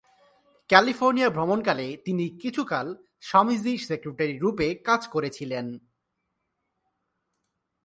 California 0.69 1.29
ভ্রমণকালে 1.29 1.87
তিনি 2.05 2.25
কিছুকাল 2.41 2.87
স্বামীজীর 3.19 3.79
সেক্রেটারী-রূপে 3.79 4.67
কাজ 4.75 5.01
করিয়াছিলেন। 5.07 5.65